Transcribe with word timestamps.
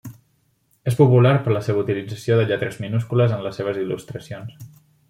És 0.91 0.97
popular 1.01 1.33
per 1.47 1.53
la 1.57 1.61
seva 1.69 1.83
utilització 1.83 2.41
de 2.41 2.49
lletres 2.53 2.81
minúscules 2.87 3.37
en 3.39 3.47
les 3.49 3.63
seves 3.63 3.83
il·lustracions. 3.85 4.71